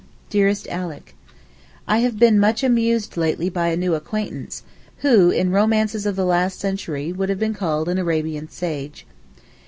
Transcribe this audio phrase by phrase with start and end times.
[0.31, 1.13] DEAREST ALICK,
[1.87, 4.63] I have been much amused lately by a new acquaintance,
[5.01, 9.05] who, in romances of the last century, would be called an 'Arabian sage.